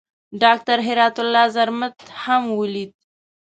ډاکټر 0.41 0.77
هرات 0.87 1.15
الله 1.23 1.45
زرمت 1.55 1.95
هم 2.23 2.43
ولید. 2.59 2.91